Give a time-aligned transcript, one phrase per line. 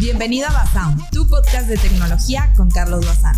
[0.00, 3.34] Bienvenido a Basound, tu podcast de tecnología con Carlos Bazán.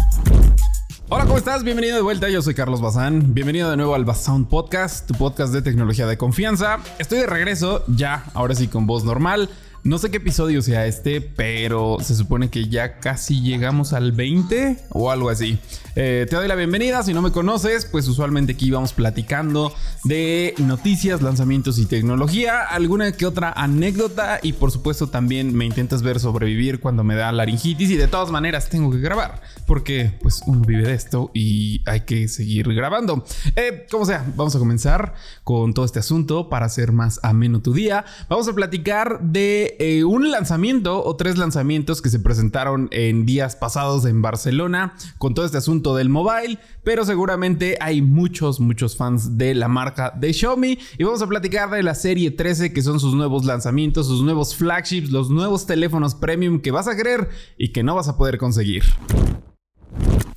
[1.09, 1.65] Hola, ¿cómo estás?
[1.65, 3.35] Bienvenido de vuelta, yo soy Carlos Bazán.
[3.35, 6.79] Bienvenido de nuevo al Basound Podcast, tu podcast de tecnología de confianza.
[7.01, 9.51] Estoy de regreso, ya, ahora sí con voz normal.
[9.85, 14.79] No sé qué episodio sea este, pero se supone que ya casi llegamos al 20
[14.91, 15.59] o algo así.
[15.97, 20.55] Eh, te doy la bienvenida, si no me conoces, pues usualmente aquí vamos platicando de
[20.59, 26.21] noticias, lanzamientos y tecnología, alguna que otra anécdota y por supuesto también me intentas ver
[26.21, 30.63] sobrevivir cuando me da laringitis y de todas maneras tengo que grabar porque pues uno
[30.65, 33.25] vive de esto y hay que seguir grabando.
[33.57, 37.73] Eh, como sea, vamos a comenzar con todo este asunto para hacer más ameno tu
[37.73, 38.05] día.
[38.29, 43.57] Vamos a platicar de eh, un lanzamiento o tres lanzamientos que se presentaron en días
[43.57, 49.39] pasados en Barcelona con todo este asunto del mobile, pero seguramente hay muchos, muchos fans
[49.39, 53.01] de la marca de Xiaomi y vamos a platicar de la serie 13 que son
[53.01, 57.29] sus nuevos lanzamientos, sus nuevos flagships, los nuevos teléfonos premium que vas a querer
[57.59, 58.85] y que no vas a poder conseguir.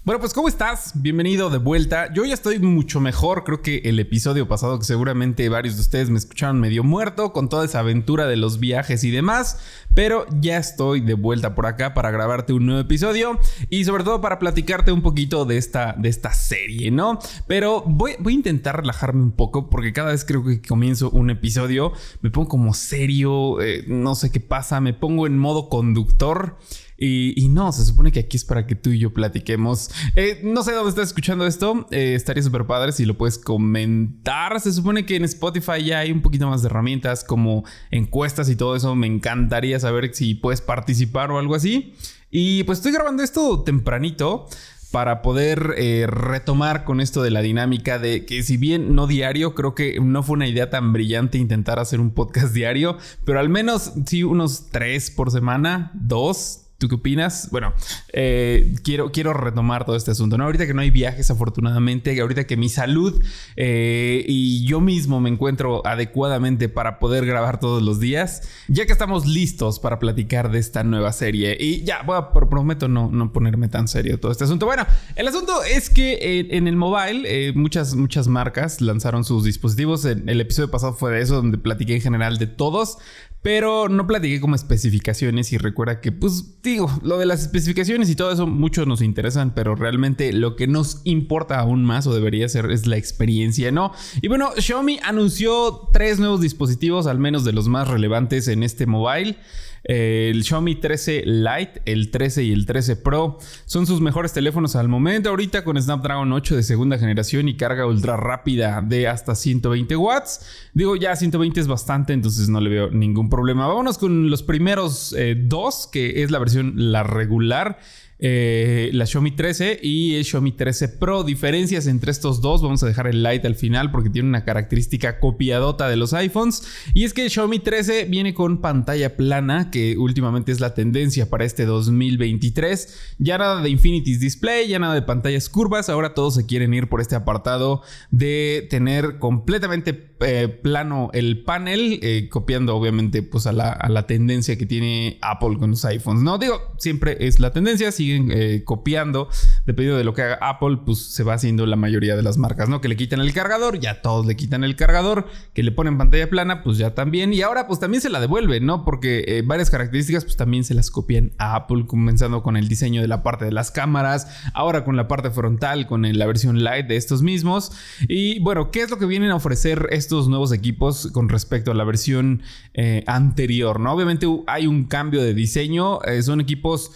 [0.06, 0.92] Bueno, pues ¿cómo estás?
[1.02, 2.14] Bienvenido de vuelta.
[2.14, 3.44] Yo ya estoy mucho mejor.
[3.44, 7.50] Creo que el episodio pasado, que seguramente varios de ustedes me escucharon medio muerto con
[7.50, 9.58] toda esa aventura de los viajes y demás.
[9.96, 13.40] Pero ya estoy de vuelta por acá para grabarte un nuevo episodio
[13.72, 17.18] y sobre todo para platicarte un poquito de esta, de esta serie, ¿no?
[17.48, 21.32] Pero voy, voy a intentar relajarme un poco porque cada vez creo que comienzo un
[21.32, 26.58] episodio me pongo como serio, eh, no sé qué pasa, me pongo en modo conductor.
[26.98, 29.92] Y, no, se supone que aquí es para que tú y yo platiquemos.
[30.16, 31.88] Eh, no sé dónde estás escuchando esto.
[31.92, 34.60] Eh, estaría súper padre si lo puedes comentar.
[34.62, 38.56] Se supone que en Spotify ya hay un poquito más de herramientas como encuestas y
[38.56, 38.96] todo eso.
[38.96, 41.94] Me encantaría saber si puedes participar o algo así.
[42.32, 44.48] Y pues estoy grabando esto tempranito
[44.92, 49.54] para poder eh, retomar con esto de la dinámica de que si bien no diario,
[49.54, 53.50] creo que no fue una idea tan brillante intentar hacer un podcast diario, pero al
[53.50, 57.50] menos sí unos tres por semana, dos, ¿Tú qué opinas?
[57.50, 57.74] Bueno,
[58.14, 60.38] eh, quiero, quiero retomar todo este asunto.
[60.38, 60.44] ¿no?
[60.44, 63.20] Ahorita que no hay viajes, afortunadamente, ahorita que mi salud
[63.56, 68.92] eh, y yo mismo me encuentro adecuadamente para poder grabar todos los días, ya que
[68.92, 71.58] estamos listos para platicar de esta nueva serie.
[71.60, 72.06] Y ya,
[72.52, 74.68] prometo no, no ponerme tan serio todo este asunto.
[74.68, 80.06] Bueno, el asunto es que eh, en el mobile muchas, muchas marcas lanzaron sus dispositivos.
[80.06, 83.00] El episodio pasado fue de eso, donde platiqué en general de todos.
[83.46, 88.16] Pero no platiqué como especificaciones y recuerda que, pues digo, lo de las especificaciones y
[88.16, 92.50] todo eso muchos nos interesan, pero realmente lo que nos importa aún más o debería
[92.50, 93.92] ser es la experiencia, ¿no?
[94.24, 98.88] Y bueno, Xiaomi anunció tres nuevos dispositivos, al menos de los más relevantes en este
[98.88, 99.38] mobile.
[99.88, 104.88] El Xiaomi 13 Lite, el 13 y el 13 Pro son sus mejores teléfonos al
[104.88, 105.30] momento.
[105.30, 110.42] Ahorita con Snapdragon 8 de segunda generación y carga ultra rápida de hasta 120 watts.
[110.74, 113.68] Digo, ya 120 es bastante, entonces no le veo ningún problema.
[113.68, 117.78] Vámonos con los primeros eh, dos, que es la versión la regular.
[118.18, 121.24] Eh, la Xiaomi 13 y el Xiaomi 13 Pro.
[121.24, 125.20] Diferencias entre estos dos, vamos a dejar el Lite al final porque tiene una característica
[125.20, 126.64] copiadota de los iPhones.
[126.94, 131.30] Y es que el Xiaomi 13 viene con pantalla plana, que últimamente es la tendencia
[131.30, 133.16] para este 2023.
[133.20, 136.88] Ya nada de Infinity's Display, ya nada de pantallas curvas, ahora todos se quieren ir
[136.88, 143.52] por este apartado de tener completamente eh, plano el panel, eh, copiando obviamente pues a
[143.52, 146.24] la, a la, tendencia que tiene Apple con los iPhones.
[146.24, 149.30] No digo, siempre es la tendencia, siguen eh, copiando,
[149.66, 152.70] dependiendo de lo que haga Apple, pues se va haciendo la mayoría de las marcas,
[152.70, 152.82] ¿no?
[152.82, 156.30] Que le quitan el cargador, ya todos le quitan el cargador, que le ponen pantalla
[156.30, 158.86] plana, pues ya también, y ahora pues también se la devuelven, ¿no?
[158.86, 163.08] Porque varias características pues también se las copian a Apple, comenzando con el diseño de
[163.08, 166.98] la parte de las cámaras, ahora con la parte frontal, con la versión light de
[166.98, 167.72] estos mismos,
[168.08, 171.74] y bueno, ¿qué es lo que vienen a ofrecer estos nuevos equipos con respecto a
[171.74, 172.42] la versión
[172.74, 173.94] eh, anterior, ¿no?
[173.94, 176.92] Obviamente hay un cambio de diseño, eh, son equipos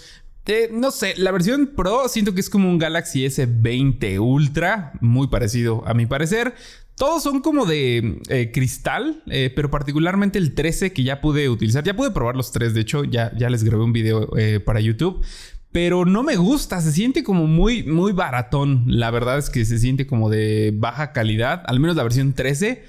[0.72, 5.84] no sé, la versión Pro siento que es como un Galaxy S20 Ultra, muy parecido
[5.88, 6.54] a mi parecer.
[6.96, 11.84] Todos son como de eh, cristal, pero particularmente el 13 que ya pude utilizar.
[11.84, 14.30] Ya pude probar los tres, de hecho, ya, ya les grabé un video
[14.66, 15.24] para YouTube
[15.72, 18.86] pero no me gusta, se siente como muy, muy baratón.
[18.88, 22.84] La verdad es que se siente como de baja calidad, al menos la versión 13.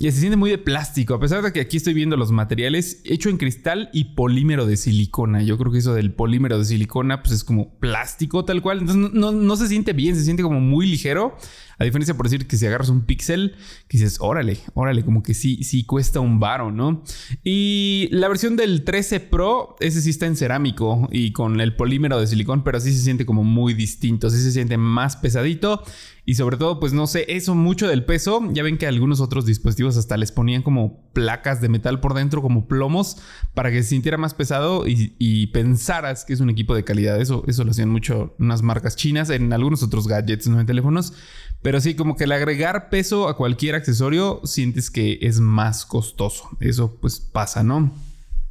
[0.00, 3.00] Y se siente muy de plástico, a pesar de que aquí estoy viendo los materiales
[3.04, 5.42] hecho en cristal y polímero de silicona.
[5.42, 8.78] Yo creo que eso del polímero de silicona pues es como plástico tal cual.
[8.78, 11.36] Entonces no, no se siente bien, se siente como muy ligero.
[11.78, 13.54] A diferencia por decir que si agarras un pixel,
[13.86, 17.04] que dices, órale, órale, como que sí, sí cuesta un varo, ¿no?
[17.44, 22.18] Y la versión del 13 Pro, ese sí está en cerámico y con el polímero
[22.18, 25.82] de silicón, pero sí se siente como muy distinto, sí se siente más pesadito.
[26.26, 28.42] y sobre todo, pues no sé, eso mucho del peso.
[28.52, 32.42] Ya ven que algunos otros dispositivos hasta les ponían como placas de metal por dentro,
[32.42, 33.16] como plomos,
[33.54, 37.18] para que se sintiera más pesado y, pensaras que es un equipo de calidad.
[37.18, 41.14] Eso, eso lo hacían mucho unas marcas chinas, en algunos otros gadgets, no en teléfonos.
[41.62, 46.48] Pero sí, como que el agregar peso a cualquier accesorio sientes que es más costoso.
[46.60, 47.92] Eso pues pasa, ¿no?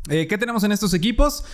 [0.09, 1.45] Eh, ¿Qué tenemos en estos equipos?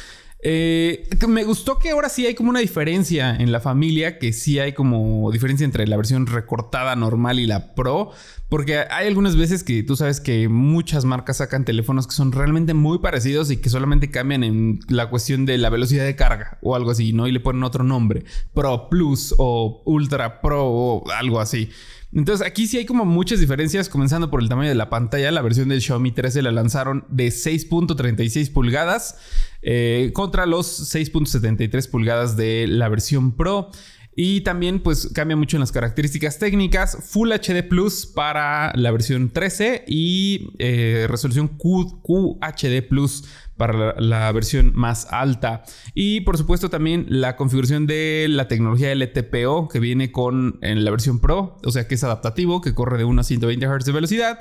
[0.46, 4.60] Eh, me gustó que ahora sí hay como una diferencia en la familia, que sí
[4.60, 8.12] hay como diferencia entre la versión recortada normal y la Pro,
[8.50, 12.74] porque hay algunas veces que tú sabes que muchas marcas sacan teléfonos que son realmente
[12.74, 16.76] muy parecidos y que solamente cambian en la cuestión de la velocidad de carga o
[16.76, 17.26] algo así, ¿no?
[17.26, 21.70] Y le ponen otro nombre, Pro Plus o Ultra Pro o algo así.
[22.16, 25.32] Entonces aquí sí hay como muchas diferencias, comenzando por el tamaño de la pantalla.
[25.32, 29.18] La versión del Xiaomi 13 la lanzaron de 6.36 pulgadas
[29.62, 33.72] eh, contra los 6.73 pulgadas de la versión Pro.
[34.16, 36.98] Y también pues cambia mucho en las características técnicas.
[37.02, 43.24] Full HD Plus para la versión 13 y eh, resolución QHD Plus
[43.58, 45.64] para la, versión más alta.
[45.94, 50.92] Y por supuesto también la configuración de la tecnología LTPO que viene con en la
[50.92, 53.92] versión Pro, o sea que es adaptativo, que corre de 1 a 120 Hz de
[53.92, 54.40] velocidad.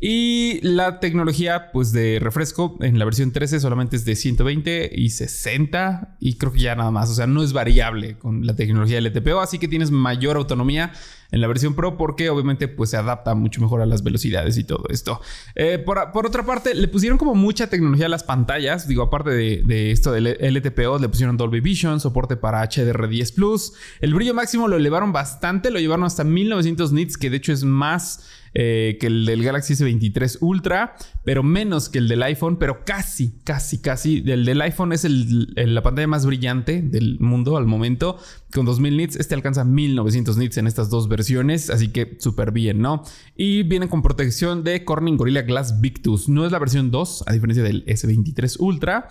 [0.00, 5.10] Y la tecnología pues de refresco en la versión 13 solamente es de 120 y
[5.10, 9.00] 60 y creo que ya nada más, o sea, no es variable con la tecnología
[9.00, 10.92] LTPO, así que tienes mayor autonomía
[11.32, 14.64] en la versión Pro porque obviamente pues se adapta mucho mejor a las velocidades y
[14.64, 15.20] todo esto.
[15.54, 18.51] Eh, por, otra parte, le pusieron como mucha tecnología a las pantallas,
[18.86, 24.14] digo, aparte de, esto del LTPO, le pusieron Dolby Vision, soporte para HDR10 Plus, el
[24.14, 28.28] brillo máximo lo elevaron bastante, lo llevaron hasta 1900 nits, que de hecho es más
[28.54, 30.94] eh, que el del Galaxy S23 Ultra,
[31.24, 34.22] pero menos que el del iPhone, pero casi, casi, casi.
[34.26, 38.18] El del iPhone es la pantalla más brillante del mundo al momento,
[38.52, 39.16] con 2000 nits.
[39.16, 43.02] Este alcanza 1900 nits en estas dos versiones, así que súper bien, ¿no?
[43.36, 46.28] Y viene con protección de Corning Gorilla Glass Victus.
[46.28, 49.08] No es la versión 2, a diferencia del S23 Ultra,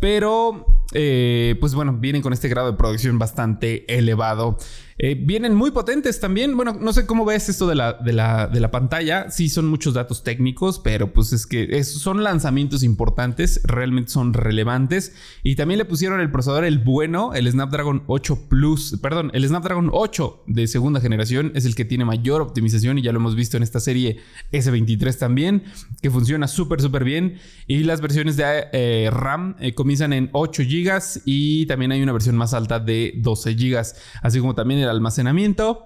[0.00, 4.58] pero eh, pues bueno, vienen con este grado de protección bastante elevado.
[5.04, 6.56] Eh, vienen muy potentes también.
[6.56, 9.32] Bueno, no sé cómo ves esto de la, de la, de la pantalla.
[9.32, 15.12] Sí, son muchos datos técnicos, pero pues es que son lanzamientos importantes, realmente son relevantes.
[15.42, 19.90] Y también le pusieron el procesador el bueno, el Snapdragon 8 Plus, perdón, el Snapdragon
[19.92, 23.56] 8 de segunda generación es el que tiene mayor optimización y ya lo hemos visto
[23.56, 24.20] en esta serie
[24.52, 25.64] S23 también,
[26.00, 27.38] que funciona súper, súper bien.
[27.66, 32.12] Y las versiones de eh, RAM eh, comienzan en 8 GB y también hay una
[32.12, 33.82] versión más alta de 12 GB,
[34.22, 35.84] así como también el almacenamiento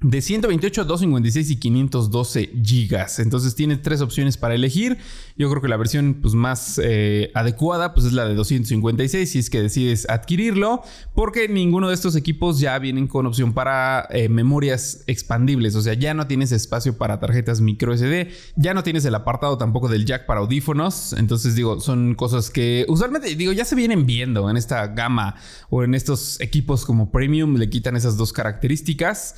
[0.00, 3.18] de 128, 256 y 512 gigas.
[3.20, 4.98] Entonces tiene tres opciones para elegir.
[5.36, 9.38] Yo creo que la versión pues, más eh, adecuada pues, es la de 256 si
[9.38, 10.82] es que decides adquirirlo,
[11.14, 15.74] porque ninguno de estos equipos ya vienen con opción para eh, memorias expandibles.
[15.74, 19.56] O sea, ya no tienes espacio para tarjetas micro SD, ya no tienes el apartado
[19.56, 21.14] tampoco del jack para audífonos.
[21.14, 25.36] Entonces digo, son cosas que usualmente digo ya se vienen viendo en esta gama
[25.70, 29.36] o en estos equipos como premium, le quitan esas dos características.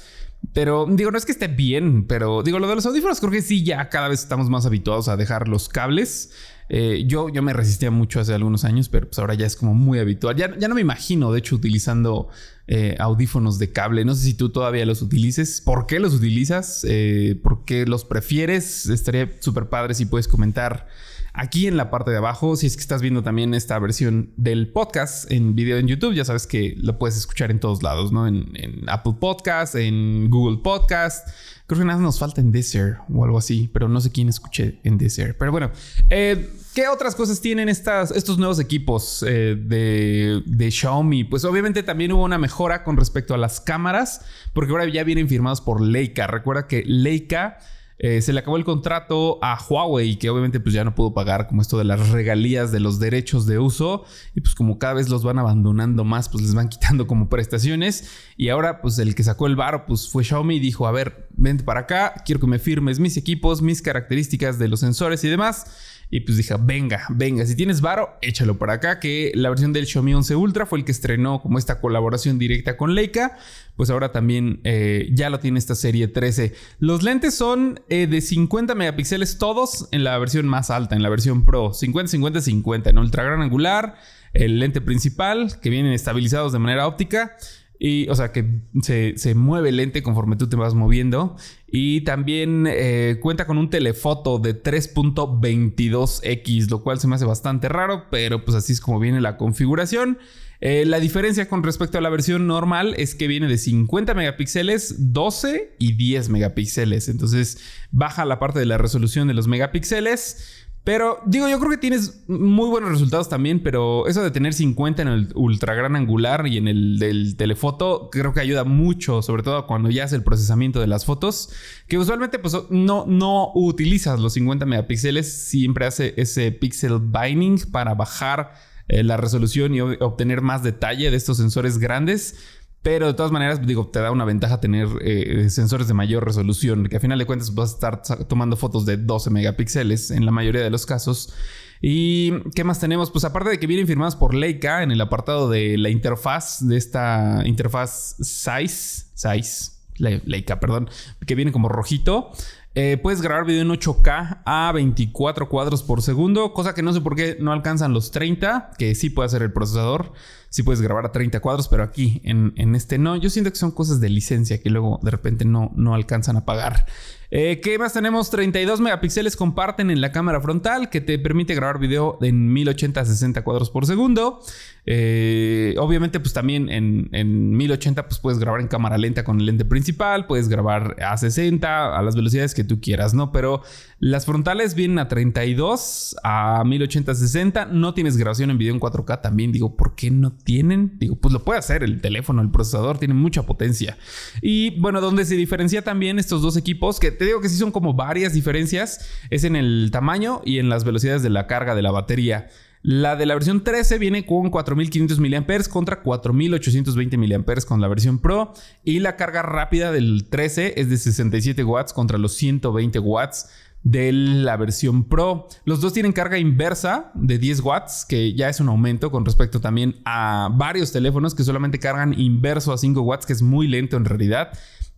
[0.52, 3.42] Pero digo, no es que esté bien, pero digo, lo de los audífonos creo que
[3.42, 6.30] sí, ya cada vez estamos más habituados a dejar los cables.
[6.68, 9.74] Eh, yo, yo me resistía mucho hace algunos años, pero pues ahora ya es como
[9.74, 10.34] muy habitual.
[10.34, 12.28] Ya, ya no me imagino, de hecho, utilizando
[12.66, 14.04] eh, audífonos de cable.
[14.04, 15.60] No sé si tú todavía los utilices.
[15.60, 16.84] ¿Por qué los utilizas?
[16.88, 18.88] Eh, ¿Por qué los prefieres?
[18.88, 20.88] Estaría súper padre si puedes comentar
[21.36, 22.56] aquí en la parte de abajo.
[22.56, 26.24] Si es que estás viendo también esta versión del podcast en video en YouTube, ya
[26.24, 28.26] sabes que lo puedes escuchar en todos lados, ¿no?
[28.26, 28.46] En,
[28.88, 31.28] Apple Podcast, en Google Podcast.
[31.66, 34.80] Creo que nada nos falta en Deezer o algo así, pero no sé quién escuché
[34.84, 35.36] en Deezer.
[35.36, 35.70] Pero bueno,
[36.08, 41.24] eh, ¿qué otras cosas tienen estas, estos nuevos equipos eh, de, de, Xiaomi?
[41.24, 45.28] Pues obviamente también hubo una mejora con respecto a las cámaras, porque ahora ya vienen
[45.28, 46.28] firmados por Leica.
[46.28, 47.58] Recuerda que Leica
[47.98, 51.46] eh, se le acabó el contrato a Huawei, que obviamente pues ya no pudo pagar
[51.48, 54.04] como esto de las regalías de los derechos de uso.
[54.34, 58.10] Y pues como cada vez los van abandonando más, pues les van quitando como prestaciones.
[58.36, 61.28] Y ahora pues el que sacó el varo pues fue Xiaomi y dijo, a ver,
[61.30, 65.28] vente para acá, quiero que me firmes mis equipos, mis características de los sensores y
[65.28, 65.66] demás.
[66.08, 69.86] Y pues dije, venga, venga, si tienes varo, échalo para acá, que la versión del
[69.86, 73.36] Xiaomi 11 Ultra fue el que estrenó como esta colaboración directa con Leica,
[73.74, 76.54] pues ahora también eh, ya lo tiene esta serie 13.
[76.78, 81.08] Los lentes son eh, de 50 megapíxeles todos en la versión más alta, en la
[81.08, 83.96] versión Pro, 50, 50, 50, en ultra gran angular,
[84.32, 87.36] el lente principal, que vienen estabilizados de manera óptica.
[87.78, 91.36] Y, o sea, que se, mueve lente conforme tú te vas moviendo.
[91.66, 97.68] Y también eh, cuenta con un telefoto de 3.22x, lo cual se me hace bastante
[97.68, 100.18] raro, pero pues así es como viene la configuración.
[100.60, 105.12] Eh, la diferencia con respecto a la versión normal es que viene de 50 megapíxeles,
[105.12, 107.08] 12 y 10 megapíxeles.
[107.08, 107.58] Entonces
[107.90, 110.65] baja la parte de la resolución de los megapíxeles.
[110.86, 115.02] Pero digo, yo creo que tienes muy buenos resultados también, pero eso de tener 50
[115.02, 119.42] en el ultra gran angular y en el del telefoto, creo que ayuda mucho, sobre
[119.42, 121.50] todo cuando ya hace el procesamiento de las fotos,
[121.88, 127.94] que usualmente pues no, no utilizas los 50 megapíxeles, siempre hace ese pixel binding para
[127.94, 128.52] bajar
[128.86, 132.36] eh, la resolución y obtener más detalle de estos sensores grandes.
[132.82, 136.86] Pero de todas maneras, digo, te da una ventaja tener eh, sensores de mayor resolución,
[136.86, 140.30] que a final de cuentas vas a estar tomando fotos de 12 megapíxeles en la
[140.30, 141.34] mayoría de los casos.
[141.82, 143.10] ¿Y qué más tenemos?
[143.10, 146.76] Pues aparte de que vienen firmadas por Leica en el apartado de la interfaz, de
[146.76, 150.88] esta interfaz Size, Size, Leica, perdón,
[151.26, 152.30] que viene como rojito.
[152.78, 157.00] Eh, puedes grabar video en 8K a 24 cuadros por segundo, cosa que no sé
[157.00, 160.12] por qué no alcanzan los 30, que sí puede hacer el procesador.
[160.56, 163.14] Sí puedes grabar a 30 cuadros, pero aquí en, en este no.
[163.14, 166.46] Yo siento que son cosas de licencia que luego de repente no, no alcanzan a
[166.46, 166.86] pagar.
[167.30, 168.30] Eh, ¿Qué más tenemos?
[168.30, 173.04] 32 megapíxeles comparten en la cámara frontal que te permite grabar video en 1080 a
[173.04, 174.40] 60 cuadros por segundo.
[174.88, 179.46] Eh, obviamente, pues también en, en, 1080 pues puedes grabar en cámara lenta con el
[179.46, 183.32] lente principal, puedes grabar a 60, a las velocidades que tú quieras, ¿no?
[183.32, 183.62] Pero
[183.98, 187.64] las frontales vienen a 32, a 1080 a 60.
[187.66, 189.50] No tienes grabación en video en 4K también.
[189.50, 190.98] Digo, ¿por qué no tienen?
[190.98, 193.98] Digo, pues lo puede hacer el teléfono, el procesador, tiene mucha potencia.
[194.40, 197.72] Y bueno, donde se diferencia también estos dos equipos, que te digo que sí son
[197.72, 201.82] como varias diferencias, es en el tamaño y en las velocidades de la carga de
[201.82, 202.48] la batería.
[202.82, 208.20] La de la versión 13 viene con 4500 mAh contra 4820 mAh con la versión
[208.20, 208.54] Pro.
[208.84, 213.48] Y la carga rápida del 13 es de 67 watts contra los 120 watts
[213.86, 215.46] de la versión Pro.
[215.64, 219.60] Los dos tienen carga inversa de 10 watts, que ya es un aumento con respecto
[219.60, 223.96] también a varios teléfonos que solamente cargan inverso a 5 watts, que es muy lento
[223.96, 224.50] en realidad.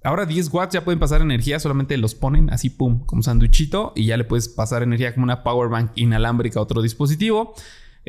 [0.02, 4.06] Ahora 10 watts ya pueden pasar energía, solamente los ponen así, pum, como sanduichito y
[4.06, 7.54] ya le puedes pasar energía como una power bank inalámbrica a otro dispositivo.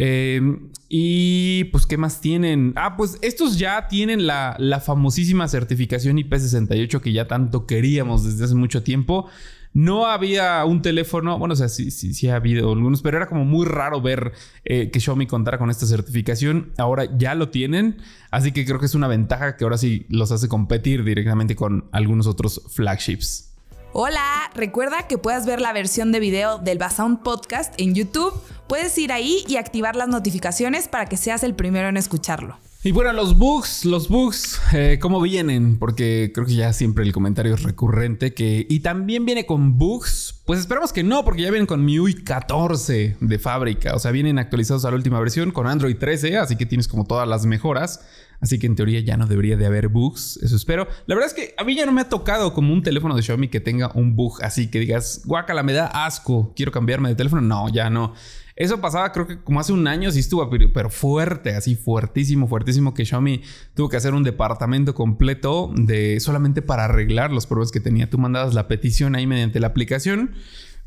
[0.01, 2.71] Em, y pues, ¿qué más tienen?
[2.77, 8.45] Ah, pues estos ya tienen la, la famosísima certificación IP68 que ya tanto queríamos desde
[8.45, 9.27] hace mucho tiempo.
[9.73, 13.27] No había un teléfono, bueno, o sea, sí, sí, sí ha habido algunos, pero era
[13.27, 14.31] como muy raro ver
[14.63, 16.71] eh, que Xiaomi contara con esta certificación.
[16.77, 17.97] Ahora ya lo tienen,
[18.31, 21.89] así que creo que es una ventaja que ahora sí los hace competir directamente con
[21.91, 23.49] algunos otros flagships.
[23.91, 28.33] Hola, recuerda que puedes ver la versión de video del Basound Podcast en YouTube.
[28.69, 32.59] Puedes ir ahí y activar las notificaciones para que seas el primero en escucharlo.
[32.83, 35.79] Y bueno, los bugs, los bugs, eh, ¿cómo vienen?
[35.79, 38.67] Porque creo que ya siempre el comentario es recurrente que...
[38.69, 40.43] Y también viene con bugs.
[40.45, 43.95] Pues esperamos que no, porque ya vienen con MIUI 14 de fábrica.
[43.95, 47.05] O sea, vienen actualizados a la última versión con Android 13, así que tienes como
[47.05, 48.01] todas las mejoras.
[48.39, 50.88] Así que en teoría ya no debería de haber bugs, eso espero.
[51.07, 53.21] La verdad es que a mí ya no me ha tocado como un teléfono de
[53.21, 57.15] Xiaomi que tenga un bug así que digas, guacala, me da asco, quiero cambiarme de
[57.15, 57.41] teléfono.
[57.41, 58.13] No, ya no.
[58.59, 62.93] Eso pasaba creo que como hace un año sí estuvo, pero fuerte, así fuertísimo, fuertísimo
[62.93, 63.41] que Xiaomi
[63.73, 68.09] tuvo que hacer un departamento completo de solamente para arreglar los problemas que tenía.
[68.09, 70.33] Tú mandabas la petición ahí mediante la aplicación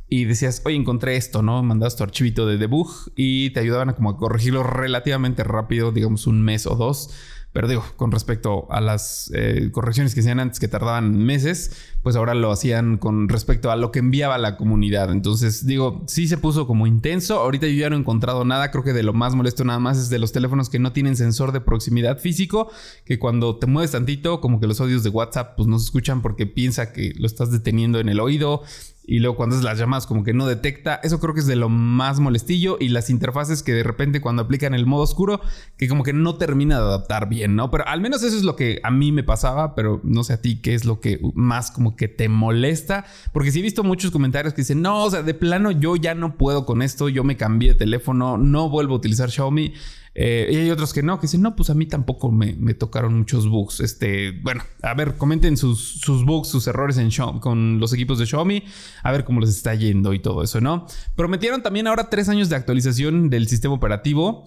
[0.07, 1.63] y decías, oye, encontré esto, ¿no?
[1.63, 6.43] Mandabas tu archivito de debug y te ayudaban como a corregirlo relativamente rápido, digamos un
[6.43, 7.09] mes o dos.
[7.53, 12.17] Pero digo, con respecto a las eh, correcciones que hacían antes que tardaban meses, pues
[12.17, 15.13] ahora lo hacían con respecto a lo que enviaba la comunidad.
[15.13, 17.39] Entonces, digo, sí se puso como intenso.
[17.39, 18.71] Ahorita yo ya no he encontrado nada.
[18.71, 21.15] Creo que de lo más molesto nada más es de los teléfonos que no tienen
[21.15, 22.71] sensor de proximidad físico,
[23.05, 26.23] que cuando te mueves tantito, como que los audios de WhatsApp pues no se escuchan
[26.23, 28.63] porque piensa que lo estás deteniendo en el oído
[29.05, 31.01] y luego cuando es las llamadas como que no detecta.
[31.03, 34.43] Eso creo que es de lo más molestillo y las interfaces que de repente cuando
[34.43, 35.41] aplican el modo oscuro
[35.77, 37.71] que como que no termina de adaptar bien, ¿no?
[37.71, 40.41] Pero al menos eso es lo que a mí me pasaba, pero no sé a
[40.41, 44.11] ti qué es lo que más como que te molesta, porque sí he visto muchos
[44.11, 47.25] comentarios que dicen, "No, o sea, de plano yo ya no puedo con esto, yo
[47.25, 49.75] me cambié de teléfono, no vuelvo a utilizar Xiaomi."
[50.15, 53.17] Eh, y hay otros que no, que dicen, no, pues a mí tampoco me, tocaron
[53.17, 53.81] muchos bugs.
[53.81, 58.27] Este, bueno, a ver, comenten sus, sus bugs, sus errores en con los equipos de
[58.27, 58.65] Xiaomi,
[59.03, 60.87] a ver cómo les está yendo y todo eso, ¿no?
[61.15, 64.45] Prometieron también ahora tres años de actualización del sistema operativo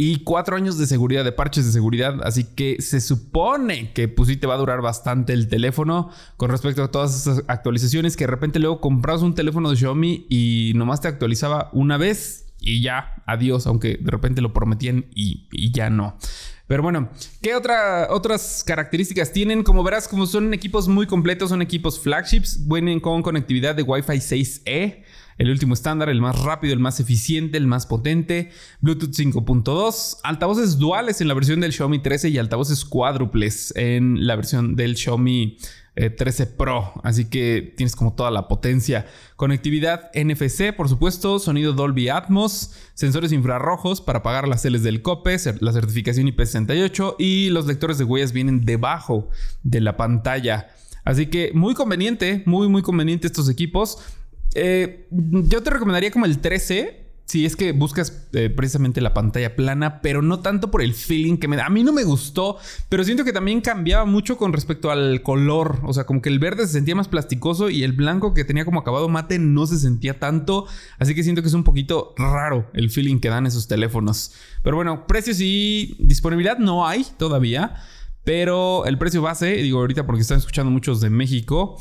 [0.00, 2.20] y cuatro años de seguridad, de parches de seguridad.
[2.22, 6.50] Así que se supone que pues sí te va a durar bastante el teléfono con
[6.50, 10.72] respecto a todas esas actualizaciones que de repente luego compras un teléfono de Xiaomi y
[10.76, 15.90] nomás te actualizaba una vez y ya, adiós, aunque de repente lo prometían y, ya
[15.90, 16.16] no.
[16.66, 17.10] Pero bueno,
[17.40, 19.62] ¿qué otra, otras características tienen?
[19.62, 24.12] Como verás, como son equipos muy completos, son equipos flagships, vienen con conectividad de Wi-Fi
[24.12, 25.04] 6E
[25.38, 28.50] el último estándar, el más rápido, el más eficiente, el más potente,
[28.80, 34.34] Bluetooth 5.2, altavoces duales en la versión del Xiaomi 13 y altavoces cuádruples en la
[34.34, 35.56] versión del Xiaomi
[35.98, 39.06] 13 eh, Pro, así que tienes como toda la potencia.
[39.36, 45.36] Conectividad NFC, por supuesto, sonido Dolby Atmos, sensores infrarrojos para apagar las Ls del COPE,
[45.60, 49.28] la certificación IP68 y los lectores de huellas vienen debajo
[49.62, 50.68] de la pantalla.
[51.04, 53.98] Así que muy conveniente, muy muy conveniente estos equipos.
[54.54, 57.07] Eh, yo te recomendaría como el 13.
[57.28, 61.36] Si es que buscas eh, precisamente la pantalla plana, pero no tanto por el feeling
[61.36, 61.66] que me da.
[61.66, 62.56] A mí no me gustó,
[62.88, 65.78] pero siento que también cambiaba mucho con respecto al color.
[65.84, 68.64] O sea, como que el verde se sentía más plasticoso y el blanco que tenía
[68.64, 70.66] como acabado mate no se sentía tanto.
[70.98, 74.32] Así que siento que es un poquito raro el feeling que dan esos teléfonos.
[74.62, 77.74] Pero bueno, precios y disponibilidad no hay todavía.
[78.24, 81.78] Pero el precio base, digo ahorita porque están escuchando muchos de México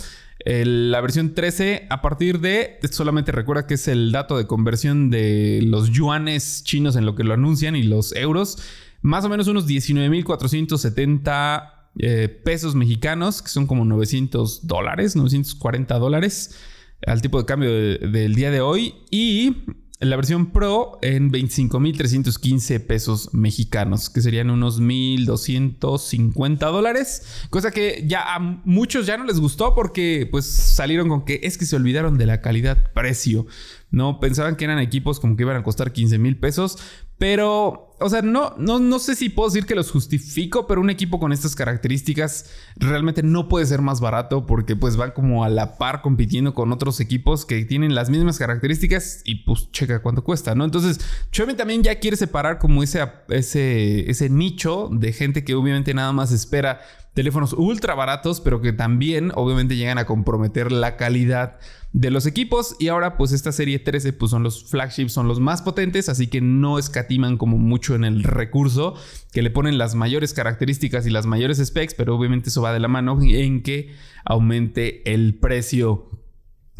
[0.48, 5.60] la versión 13, a partir de, solamente recuerda que es el dato de conversión de
[5.63, 8.58] los yuanes chinos en lo que lo anuncian y los euros,
[9.01, 16.58] más o menos unos 19.470 eh, pesos mexicanos, que son como 900 dólares, 940 dólares
[17.06, 18.96] al tipo de cambio del día de hoy.
[19.12, 19.66] Y
[20.00, 27.48] la versión Pro en 25.315 pesos mexicanos, que serían unos 1.250 dólares.
[27.50, 31.58] Cosa que ya a muchos ya no les gustó porque pues salieron con que es
[31.58, 33.48] que se olvidaron de la calidad-precio.
[33.89, 34.20] ¿no?
[34.20, 36.77] Pensaban que eran equipos como que iban a costar 15 mil pesos,
[37.18, 40.92] pero, o sea, no, no, no sé si puedo decir que los justifico, pero un
[40.92, 45.50] equipo con estas características realmente no puede ser más barato porque pues van como a
[45.50, 50.24] la par compitiendo con otros equipos que tienen las mismas características y pues checa cuánto
[50.24, 50.64] cuesta, ¿no?
[50.64, 51.00] Entonces,
[51.32, 56.12] Xiaomi también ya quiere separar como ese, ese, ese nicho de gente que obviamente nada
[56.12, 56.82] más espera
[57.16, 61.58] teléfonos ultra baratos, pero que también obviamente llegan a comprometer la calidad
[61.98, 62.75] de los equipos.
[62.80, 66.27] Y ahora pues esta serie 13 pues son los flagships, son los más potentes, así
[66.27, 68.96] que no escatiman como mucho en el recurso,
[69.32, 72.80] que le ponen las mayores características y las mayores specs, pero obviamente eso va de
[72.80, 76.12] la mano en que aumente el precio.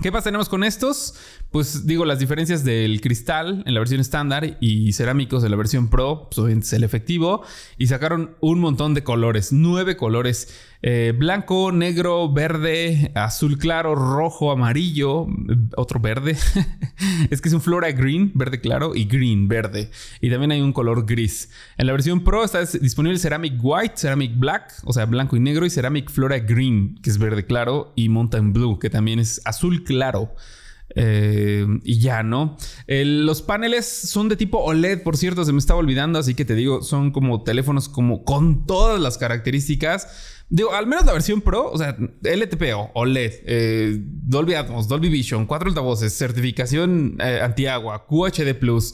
[0.02, 1.16] ¿Qué pasa tenemos con estos?
[1.52, 5.90] Pues digo, las diferencias del cristal en la versión estándar y cerámicos en la versión
[5.90, 7.44] Pro, pues es el efectivo.
[7.78, 10.54] Y sacaron un montón de colores, nueve colores.
[10.84, 15.26] Eh, blanco, negro, verde, azul claro, rojo, amarillo,
[15.76, 16.38] otro verde.
[17.30, 19.90] es que es un Flora Green, verde claro, y Green, verde.
[20.22, 21.50] Y también hay un color gris.
[21.78, 25.66] En la versión Pro está disponible Ceramic White, Ceramic Black, o sea, blanco y negro,
[25.66, 29.84] y Ceramic Flora Green, que es verde claro, y Mountain Blue, que también es azul
[29.84, 30.36] claro.
[31.00, 32.58] Eh, y ya, ¿no?
[32.88, 36.56] los paneles son de tipo OLED, por cierto, se me estaba olvidando, así que te
[36.56, 40.08] digo, son como teléfonos como con todas las características.
[40.50, 45.46] Digo, al menos la versión Pro, o sea, LTPO, OLED, eh, Dolby Atmos, Dolby Vision,
[45.46, 48.94] cuatro altavoces, certificación eh, antiagua, QHD Plus,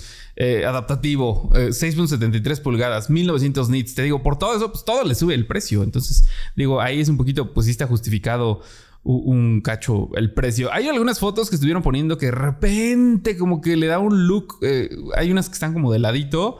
[0.68, 3.94] adaptativo, 6.73 pulgadas, 1900 nits.
[3.94, 5.84] Te digo, por todo eso, pues todo le sube el precio.
[5.84, 8.62] Entonces, digo, ahí es un poquito, pues sí está justificado
[9.04, 10.72] un cacho el precio.
[10.72, 14.60] Hay algunas fotos que estuvieron poniendo que de repente como que le da un look.
[14.62, 16.60] Eh, hay unas que están como de ladito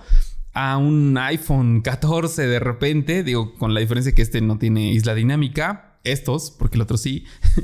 [0.54, 3.24] a un iPhone 14 de repente.
[3.24, 5.90] Digo, con la diferencia que este no tiene isla dinámica.
[6.04, 7.26] Estos, porque el otro sí.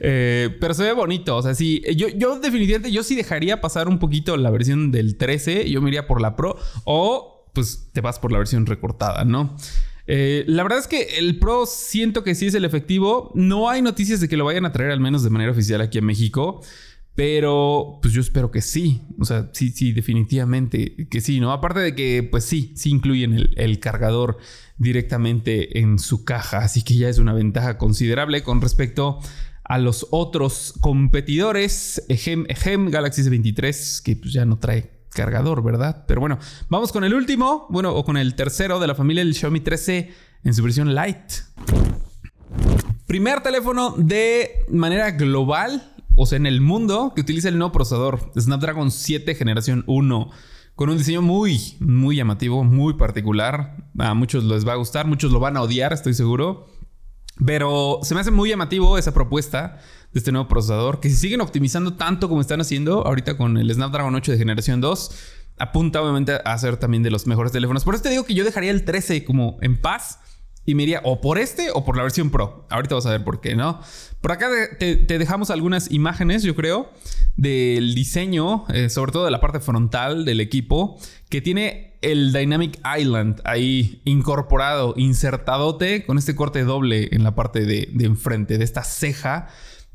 [0.00, 1.36] Eh, pero se ve bonito.
[1.36, 1.82] O sea, sí.
[1.96, 5.70] Yo, yo definitivamente, yo sí dejaría pasar un poquito la versión del 13.
[5.70, 6.56] Yo me iría por la Pro.
[6.84, 9.56] O pues te vas por la versión recortada, ¿no?
[10.10, 13.30] Eh, la verdad es que el Pro siento que sí es el efectivo.
[13.34, 15.98] No hay noticias de que lo vayan a traer al menos de manera oficial aquí
[15.98, 16.62] en México.
[17.14, 19.02] Pero pues yo espero que sí.
[19.18, 21.52] O sea, sí, sí, definitivamente que sí, ¿no?
[21.52, 24.38] Aparte de que pues sí, sí incluyen el, cargador
[24.78, 26.58] directamente en su caja.
[26.58, 29.18] Así que ya es una ventaja considerable con respecto
[29.64, 32.02] a los otros competidores.
[32.08, 36.04] Gem, Gem Galaxy S23 que pues ya no trae cargador, ¿verdad?
[36.06, 39.34] Pero bueno, vamos con el último, bueno, o con el tercero de la familia del
[39.34, 41.34] Xiaomi 13 en su versión Lite.
[43.08, 48.30] Primer teléfono de manera global, o sea, en el mundo, que utiliza el nuevo procesador
[48.38, 50.30] Snapdragon 7 generación 1
[50.76, 53.74] con un diseño muy, muy llamativo, muy particular.
[53.98, 56.68] A muchos les va a gustar, muchos lo van a odiar, estoy seguro.
[57.44, 59.80] Pero se me hace muy llamativo esa propuesta
[60.12, 63.72] de este nuevo procesador, que si siguen optimizando tanto como están haciendo ahorita con el
[63.72, 65.10] Snapdragon 8 de generación 2,
[65.58, 67.84] apunta obviamente a ser también de los mejores teléfonos.
[67.84, 70.20] Por eso te digo que yo dejaría el 13 como en paz
[70.64, 72.66] y me iría o por este o por la versión Pro.
[72.68, 73.80] Ahorita vas a ver por qué, ¿no?
[74.20, 76.90] Por acá te, dejamos algunas imágenes, yo creo,
[77.36, 80.98] del diseño, eh, sobre todo de la parte frontal del equipo,
[81.30, 87.64] que tiene el Dynamic Island ahí incorporado, insertadote, con este corte doble en la parte
[87.64, 89.48] de, de enfrente, de esta ceja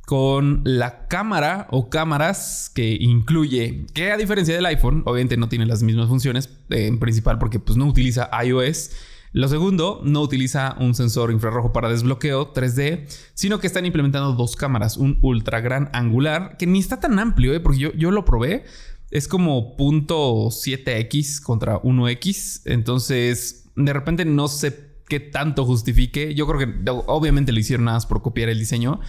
[0.06, 5.66] con la cámara o cámaras que incluye, que a diferencia del iPhone, obviamente no tiene
[5.66, 8.92] las mismas funciones, eh, en principal porque pues no utiliza iOS,
[9.32, 14.56] lo segundo, no utiliza un sensor infrarrojo para desbloqueo 3D, sino que están implementando dos
[14.56, 17.60] cámaras, un ultra gran angular, que ni está tan amplio, ¿eh?
[17.60, 18.66] porque yo, yo lo probé,
[19.10, 26.60] es como .7x contra 1x, entonces de repente no sé qué tanto justifique, yo creo
[26.60, 29.00] que obviamente lo hicieron nada más por copiar el diseño,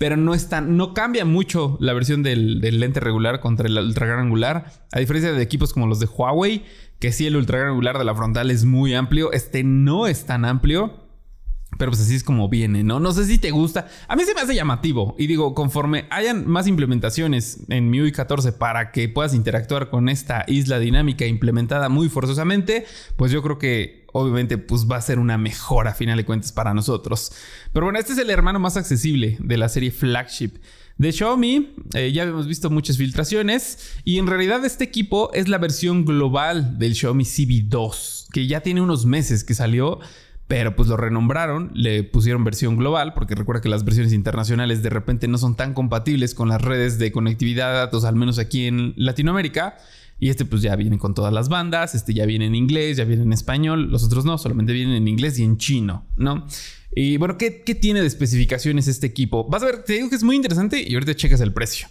[0.00, 4.06] pero no está, no cambia mucho la versión del, del, lente regular contra el ultra
[4.06, 4.72] gran angular.
[4.92, 6.64] A diferencia de equipos como los de Huawei,
[6.98, 10.24] que sí el ultra gran angular de la frontal es muy amplio, este no es
[10.24, 10.94] tan amplio.
[11.80, 13.00] Pero pues así es como viene, ¿no?
[13.00, 13.88] No sé si te gusta.
[14.06, 15.14] A mí se me hace llamativo.
[15.16, 20.44] Y digo, conforme hayan más implementaciones en MIUI 14 para que puedas interactuar con esta
[20.46, 22.84] isla dinámica implementada muy forzosamente,
[23.16, 26.52] pues yo creo que obviamente pues va a ser una mejora a final de cuentas
[26.52, 27.32] para nosotros.
[27.72, 30.58] Pero bueno, este es el hermano más accesible de la serie flagship.
[30.98, 35.56] De Xiaomi eh, ya hemos visto muchas filtraciones y en realidad este equipo es la
[35.56, 40.00] versión global del Xiaomi CB2 que ya tiene unos meses que salió
[40.50, 44.90] pero pues lo renombraron, le pusieron versión global, porque recuerda que las versiones internacionales de
[44.90, 48.66] repente no son tan compatibles con las redes de conectividad de datos, al menos aquí
[48.66, 49.76] en Latinoamérica.
[50.18, 53.04] Y este pues ya viene con todas las bandas, este ya viene en inglés, ya
[53.04, 56.48] viene en español, los otros no, solamente vienen en inglés y en chino, ¿no?
[56.96, 59.46] Y bueno, ¿qué, qué tiene de especificaciones este equipo?
[59.48, 61.86] Vas a ver, te digo que es muy interesante y ahorita checas el precio.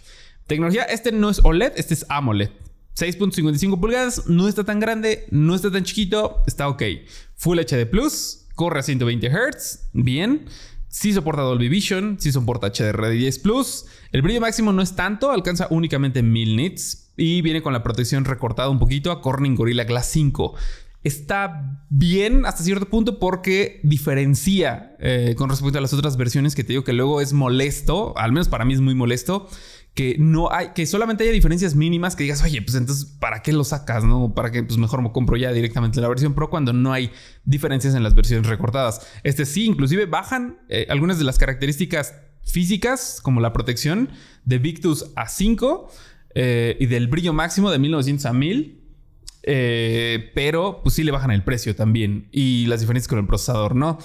[0.46, 2.50] Tecnología, este no es OLED, este es AMOLED.
[2.94, 6.82] 6.55 pulgadas, no está tan grande, no está tan chiquito, está ok.
[7.36, 10.44] Full HD Plus, corre a 120 Hz, bien.
[10.88, 13.86] Sí soporta Dolby Vision, sí soporta HDR10 Plus.
[14.12, 18.26] El brillo máximo no es tanto, alcanza únicamente 1000 nits y viene con la protección
[18.26, 20.56] recortada un poquito a Corning Gorilla Glass 5.
[21.02, 26.62] Está bien hasta cierto punto porque diferencia eh, con respecto a las otras versiones que
[26.62, 29.48] te digo que luego es molesto, al menos para mí es muy molesto
[30.00, 33.52] que no hay, que solamente haya diferencias mínimas que digas, oye, pues entonces, ¿para qué
[33.52, 34.02] lo sacas?
[34.02, 37.10] No, para que pues mejor me compro ya directamente la versión Pro cuando no hay
[37.44, 39.06] diferencias en las versiones recortadas.
[39.24, 44.08] Este sí, inclusive bajan eh, algunas de las características físicas, como la protección
[44.46, 45.90] de Victus a 5
[46.34, 48.80] eh, y del brillo máximo de 1900 a 1000.
[49.42, 53.76] Eh, pero pues sí le bajan el precio también y las diferencias con el procesador,
[53.76, 53.98] ¿no?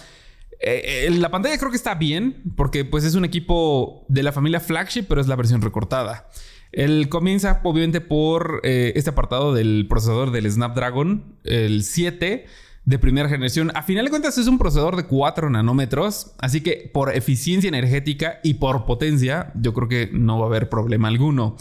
[0.60, 4.32] Eh, eh, la pantalla creo que está bien, porque pues es un equipo de la
[4.32, 6.30] familia flagship, pero es la versión recortada.
[6.72, 12.46] Él comienza obviamente por eh, este apartado del procesador del Snapdragon, el 7
[12.84, 13.72] de primera generación.
[13.76, 18.40] A final de cuentas es un procesador de 4 nanómetros, así que por eficiencia energética
[18.44, 21.56] y por potencia yo creo que no va a haber problema alguno.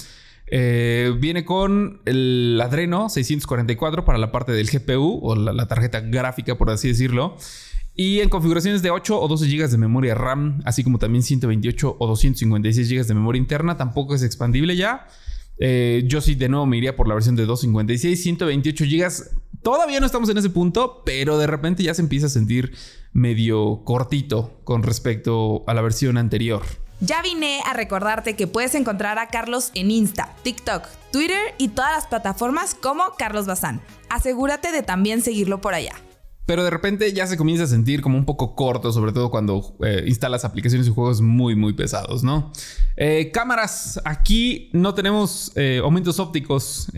[0.51, 6.71] viene con el Adreno 644 para la parte del GPU o la tarjeta gráfica por
[6.71, 7.37] así decirlo.
[7.97, 11.97] Y en configuraciones de 8 o 12 GB de memoria RAM, así como también 128
[11.99, 15.07] o 256 GB de memoria interna, tampoco es expandible ya.
[15.59, 19.13] Eh, yo sí de nuevo me iría por la versión de 256, 128 GB.
[19.63, 22.75] Todavía no estamos en ese punto, pero de repente ya se empieza a sentir
[23.13, 26.63] medio cortito con respecto a la versión anterior.
[27.01, 31.93] Ya vine a recordarte que puedes encontrar a Carlos en Insta, TikTok, Twitter y todas
[31.93, 33.81] las plataformas como Carlos Bazán.
[34.09, 35.95] Asegúrate de también seguirlo por allá
[36.47, 39.77] pero de repente ya se comienza a sentir como un poco corto, sobre todo cuando
[39.83, 42.53] eh, instalas aplicaciones y juegos muy, muy pesados, ¿no?
[42.97, 46.89] Eh, cámaras, aquí no tenemos eh, aumentos ópticos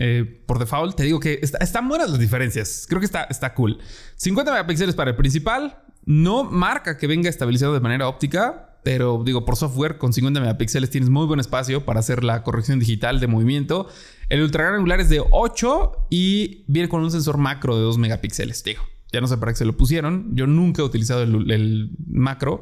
[0.45, 0.95] por default.
[0.95, 2.85] Te digo que están buenas las diferencias.
[2.87, 3.79] Creo que está, está cool.
[4.17, 5.83] 50 megapíxeles para el principal.
[6.05, 10.89] No marca que venga estabilizado de manera óptica, pero digo, por software con 50 megapíxeles
[10.89, 13.89] tienes muy buen espacio para hacer la corrección digital de movimiento.
[14.29, 17.97] El ultra gran angular es de 8 y viene con un sensor macro de 2
[17.97, 18.83] megapíxeles, digo.
[19.11, 20.35] Ya no sé para qué se lo pusieron.
[20.35, 22.61] Yo nunca he utilizado el, macro,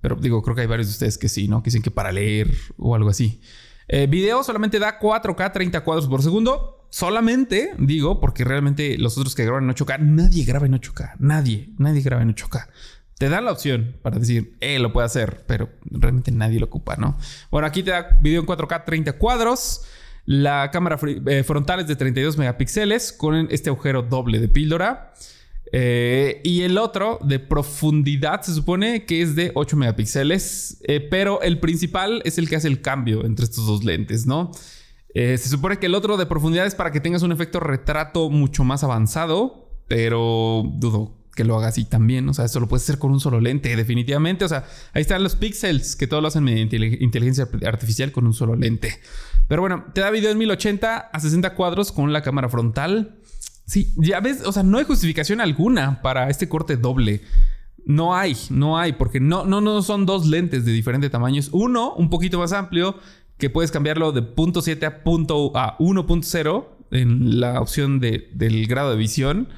[0.00, 1.62] pero digo, creo que hay varios de ustedes que sí, ¿no?
[1.62, 3.40] Que dicen que para leer o algo así.
[3.88, 6.88] Eh, video solamente da 4K 30 cuadros por segundo.
[6.90, 11.16] Solamente digo, porque realmente los otros que graban en 8K, nadie graba en 8K.
[11.18, 12.68] Nadie, nadie graba en 8K.
[13.18, 16.96] Te dan la opción para decir, eh, lo puede hacer, pero realmente nadie lo ocupa,
[16.96, 17.16] ¿no?
[17.50, 19.82] Bueno, aquí te da video en 4K 30 cuadros.
[20.26, 25.14] La cámara eh, frontal es de 32 megapíxeles con este agujero doble de píldora.
[25.72, 31.42] Eh, y el otro de profundidad se supone que es de 8 megapíxeles, eh, pero
[31.42, 34.52] el principal es el que hace el cambio entre estos dos lentes, ¿no?
[35.14, 38.30] Eh, se supone que el otro de profundidad es para que tengas un efecto retrato
[38.30, 42.28] mucho más avanzado, pero dudo que lo haga así también.
[42.28, 44.44] O sea, eso lo puedes hacer con un solo lente, definitivamente.
[44.44, 48.34] O sea, ahí están los pixels, que todo lo hacen mediante inteligencia artificial con un
[48.34, 48.98] solo lente.
[49.46, 53.18] Pero bueno, te da video en 1080 a 60 cuadros con la cámara frontal.
[53.66, 57.22] Sí, ya ves, o sea, no hay justificación alguna para este corte doble.
[57.84, 61.50] No hay, no hay, porque no, no, no son dos lentes de diferentes tamaños.
[61.52, 62.96] Uno, un poquito más amplio,
[63.38, 68.96] que puedes cambiarlo de .7 a, a 1.0 en la opción de, del grado de
[68.96, 69.48] visión.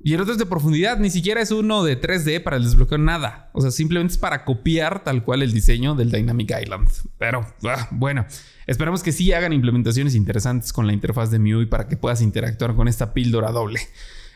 [0.00, 2.98] Y el otro es de profundidad, ni siquiera es uno de 3D para el desbloqueo,
[2.98, 3.50] nada.
[3.52, 6.88] O sea, simplemente es para copiar tal cual el diseño del Dynamic Island.
[7.18, 8.24] Pero, ah, bueno,
[8.66, 12.76] esperamos que sí hagan implementaciones interesantes con la interfaz de MIUI para que puedas interactuar
[12.76, 13.80] con esta píldora doble.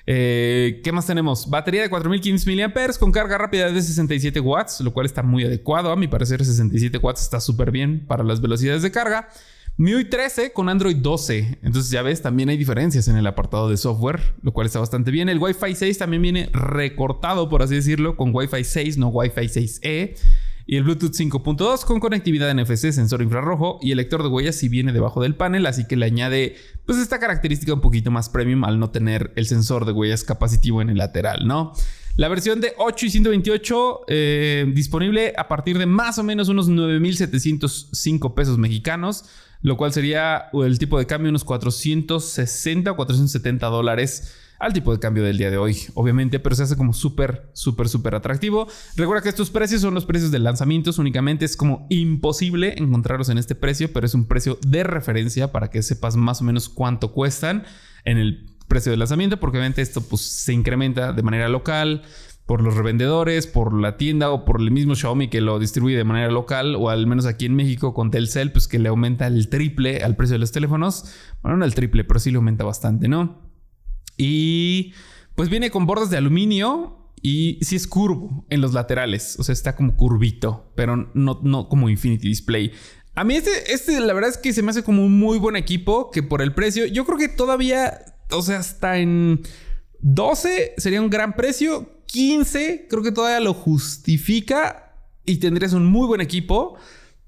[0.06, 1.48] Eh, ¿Qué más tenemos?
[1.48, 5.92] Batería de 4500 mAh con carga rápida de 67 watts, lo cual está muy adecuado.
[5.92, 9.28] A mi parecer, 67 watts está súper bien para las velocidades de carga.
[9.78, 11.58] MIUI 13 con Android 12.
[11.62, 15.10] Entonces ya ves, también hay diferencias en el apartado de software, lo cual está bastante
[15.10, 15.28] bien.
[15.28, 20.16] El Wi-Fi 6 también viene recortado, por así decirlo, con Wi-Fi 6, no Wi-Fi 6E.
[20.64, 24.68] Y el Bluetooth 5.2 con conectividad NFC, sensor infrarrojo y el lector de huellas si
[24.68, 26.54] viene debajo del panel, así que le añade
[26.86, 30.80] pues esta característica un poquito más premium al no tener el sensor de huellas capacitivo
[30.80, 31.72] en el lateral, ¿no?
[32.16, 36.70] La versión de 8 y 128 eh, disponible a partir de más o menos unos
[36.70, 39.24] 9.705 pesos mexicanos
[39.62, 45.00] lo cual sería el tipo de cambio unos 460 o 470 dólares al tipo de
[45.00, 48.68] cambio del día de hoy, obviamente, pero se hace como súper, súper, súper atractivo.
[48.94, 53.38] Recuerda que estos precios son los precios de lanzamientos, únicamente es como imposible encontrarlos en
[53.38, 57.10] este precio, pero es un precio de referencia para que sepas más o menos cuánto
[57.10, 57.64] cuestan
[58.04, 62.02] en el precio de lanzamiento, porque obviamente esto pues, se incrementa de manera local
[62.46, 66.04] por los revendedores, por la tienda o por el mismo Xiaomi que lo distribuye de
[66.04, 69.48] manera local o al menos aquí en México con Telcel, pues que le aumenta el
[69.48, 71.14] triple al precio de los teléfonos.
[71.42, 73.50] Bueno, no el triple, pero sí le aumenta bastante, ¿no?
[74.16, 74.92] Y
[75.34, 79.52] pues viene con bordas de aluminio y sí es curvo en los laterales, o sea,
[79.52, 82.72] está como curvito, pero no, no como Infinity Display.
[83.14, 85.54] A mí este, este la verdad es que se me hace como un muy buen
[85.54, 88.00] equipo que por el precio, yo creo que todavía,
[88.30, 89.42] o sea, hasta en
[90.00, 92.01] 12 sería un gran precio.
[92.12, 94.94] 15 creo que todavía lo justifica
[95.24, 96.76] y tendrías un muy buen equipo.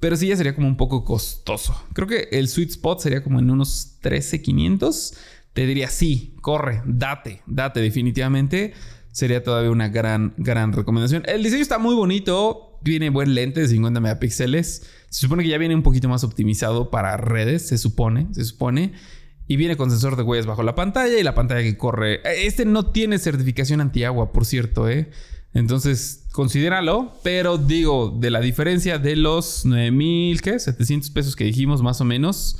[0.01, 1.75] Pero sí ya sería como un poco costoso.
[1.94, 5.14] Creo que el sweet spot sería como en unos 13,500.
[5.55, 8.75] Te diría, sí, corre, date, date definitivamente.
[9.12, 11.23] Sería todavía una gran, gran recomendación.
[11.27, 12.79] El diseño está muy bonito.
[12.83, 14.83] Tiene buen lente de 50 megapíxeles.
[15.09, 18.92] Se supone que ya viene un poquito más optimizado para redes, se supone, se supone.
[19.47, 22.21] Y viene con sensor de huellas bajo la pantalla y la pantalla que corre.
[22.25, 25.11] Este no tiene certificación antiagua, por cierto, ¿eh?
[25.53, 27.13] Entonces, considéralo.
[27.23, 30.59] Pero digo, de la diferencia de los 9000, ¿qué?
[30.59, 32.59] 700 pesos que dijimos más o menos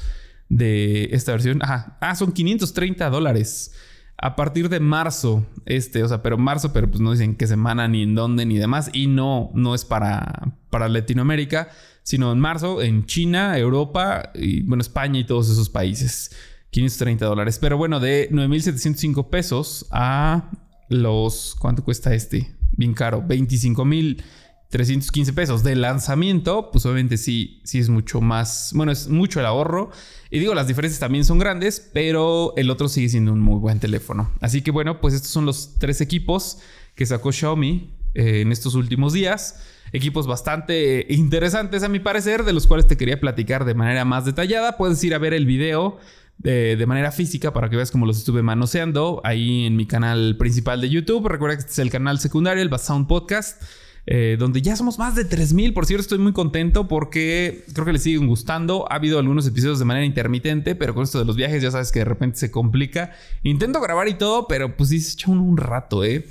[0.49, 1.63] de esta versión.
[1.63, 1.99] Ajá.
[2.01, 3.73] Ah, son 530 dólares.
[4.17, 7.89] A partir de marzo, este, o sea, pero marzo, pero pues no dicen qué semana,
[7.89, 8.91] ni en dónde, ni demás.
[8.93, 11.69] Y no, no es para, para Latinoamérica,
[12.05, 16.31] sino en marzo en China, Europa y, bueno, España y todos esos países.
[16.75, 17.59] 530 dólares.
[17.61, 20.51] Pero bueno, de 9.705 pesos a
[20.89, 21.55] los...
[21.61, 22.53] ¿Cuánto cuesta este?
[22.73, 23.23] Bien caro.
[23.23, 26.73] 25.315 pesos de lanzamiento.
[26.73, 28.73] Pues obviamente sí, sí es mucho más...
[28.75, 29.93] Bueno, es mucho el ahorro.
[30.31, 33.79] Y digo, las diferencias también son grandes, pero el otro sigue siendo un muy buen
[33.79, 34.33] teléfono.
[34.41, 36.59] Así que bueno, pues estos son los tres equipos
[36.97, 39.63] que sacó Xiaomi eh, en estos últimos días.
[39.93, 44.25] Equipos bastante interesantes a mi parecer, de los cuales te quería platicar de manera más
[44.25, 44.77] detallada.
[44.77, 46.01] Puedes ir a ver el video
[46.39, 50.81] de, manera física para que veas cómo los estuve manoseando ahí en mi canal principal
[50.81, 51.27] de YouTube.
[51.29, 53.63] Recuerda que este es el canal secundario, el Sound Podcast.
[54.07, 55.73] Eh, donde ya somos más de 3000.
[55.73, 58.87] Por cierto, estoy muy contento porque creo que les siguen gustando.
[58.91, 61.91] Ha habido algunos episodios de manera intermitente, pero con esto de los viajes ya sabes
[61.91, 63.13] que de repente se complica.
[63.43, 66.27] Intento grabar y todo, pero pues sí se echa un rato, ¿eh?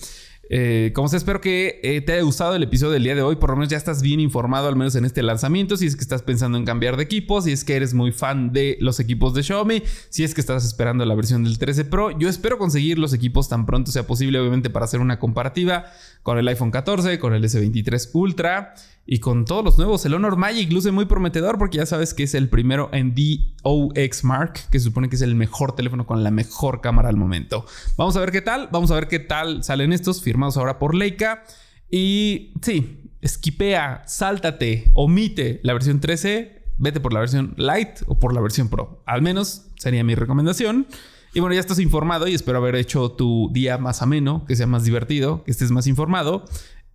[0.49, 3.37] Eh, como sea, espero que eh, te haya gustado el episodio del día de hoy.
[3.37, 5.77] Por lo menos ya estás bien informado, al menos en este lanzamiento.
[5.77, 8.51] Si es que estás pensando en cambiar de equipo, si es que eres muy fan
[8.51, 12.17] de los equipos de Xiaomi, si es que estás esperando la versión del 13 Pro.
[12.17, 15.85] Yo espero conseguir los equipos tan pronto sea posible, obviamente, para hacer una comparativa
[16.23, 18.73] con el iPhone 14, con el S23 Ultra.
[19.05, 22.23] Y con todos los nuevos, el Honor Magic luce muy prometedor porque ya sabes que
[22.23, 26.23] es el primero en DOX Mark, que se supone que es el mejor teléfono con
[26.23, 27.65] la mejor cámara al momento.
[27.97, 30.95] Vamos a ver qué tal, vamos a ver qué tal salen estos, firmados ahora por
[30.95, 31.43] Leica.
[31.91, 38.33] Y sí, esquipea, sáltate, omite la versión 13, vete por la versión Lite o por
[38.33, 39.03] la versión Pro.
[39.05, 40.87] Al menos sería mi recomendación.
[41.33, 44.67] Y bueno, ya estás informado y espero haber hecho tu día más ameno, que sea
[44.67, 46.45] más divertido, que estés más informado.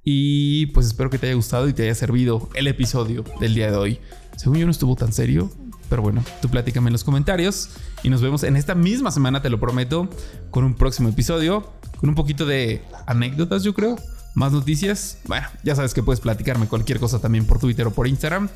[0.05, 3.71] Y pues espero que te haya gustado y te haya servido el episodio del día
[3.71, 4.01] de hoy.
[4.37, 5.51] Según yo no estuvo tan serio,
[5.89, 7.71] Pero bueno, tú platícame en los comentarios
[8.03, 10.09] y nos vemos en esta misma semana, te lo prometo,
[10.51, 13.97] con un próximo episodio, con un poquito de anécdotas, yo creo,
[14.35, 15.19] más noticias.
[15.27, 18.49] Bueno, ya sabes que puedes platicarme cualquier cosa también por Twitter o por Instagram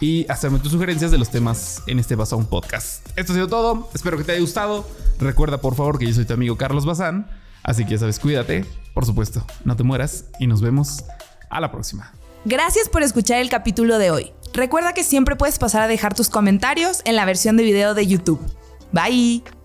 [0.00, 3.06] y hacerme tus sugerencias de los temas en este Bazán Podcast.
[3.16, 4.84] Esto ha sido todo, espero que te haya gustado.
[5.20, 7.28] Recuerda por favor que yo soy tu amigo Carlos Bazán,
[7.62, 11.04] así que ya sabes, cuídate, por supuesto, no te mueras y nos vemos
[11.50, 12.12] a la próxima.
[12.44, 14.32] Gracias por escuchar el capítulo de hoy.
[14.52, 18.06] Recuerda que siempre puedes pasar a dejar tus comentarios en la versión de video de
[18.06, 18.40] YouTube.
[18.92, 19.61] Bye.